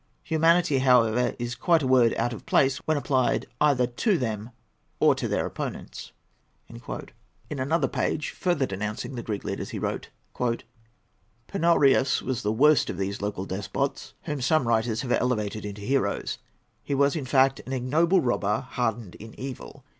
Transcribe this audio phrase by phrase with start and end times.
[0.23, 4.49] Humanity, however, is a word quite out of place when applied either to them
[4.99, 6.11] or to their opponents."
[6.67, 10.09] In another page, further denouncing the Greek leaders, he wrote:
[11.47, 16.39] "Panourias was the worst of these local despots, whom some writers have elevated into heroes.
[16.81, 19.85] He was, in fact, an ignoble robber, hardened in evil.